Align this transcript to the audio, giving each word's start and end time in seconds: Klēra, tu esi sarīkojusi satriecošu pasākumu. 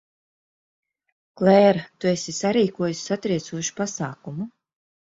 Klēra, 1.41 1.85
tu 1.99 2.11
esi 2.15 2.37
sarīkojusi 2.39 3.09
satriecošu 3.13 3.81
pasākumu. 3.85 4.53